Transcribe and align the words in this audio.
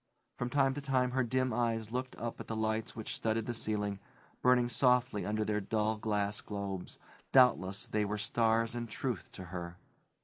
From 0.35 0.49
time 0.49 0.73
to 0.73 0.81
time 0.81 1.11
her 1.11 1.23
dim 1.23 1.53
eyes 1.53 1.91
looked 1.91 2.15
up 2.15 2.39
at 2.39 2.47
the 2.47 2.55
lights 2.55 2.95
which 2.95 3.15
studded 3.15 3.45
the 3.45 3.53
ceiling, 3.53 3.99
burning 4.41 4.67
softly 4.67 5.27
under 5.27 5.45
their 5.45 5.61
dull 5.61 5.95
glass 5.97 6.41
globes; 6.41 6.97
doubtless 7.31 7.85
they 7.85 8.03
were 8.03 8.17
stars 8.17 8.73
in 8.73 8.87
truth 8.87 9.31
to 9.33 9.43
her. 9.53 9.77